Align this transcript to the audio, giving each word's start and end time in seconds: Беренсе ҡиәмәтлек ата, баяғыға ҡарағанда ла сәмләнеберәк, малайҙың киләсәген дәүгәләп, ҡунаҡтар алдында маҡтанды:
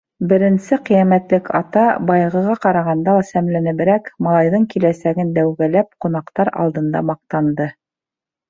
Беренсе 0.29 0.77
ҡиәмәтлек 0.85 1.49
ата, 1.59 1.83
баяғыға 2.11 2.55
ҡарағанда 2.63 3.15
ла 3.19 3.27
сәмләнеберәк, 3.29 4.11
малайҙың 4.29 4.67
киләсәген 4.73 5.33
дәүгәләп, 5.39 5.93
ҡунаҡтар 6.07 6.53
алдында 6.65 7.07
маҡтанды: 7.13 7.71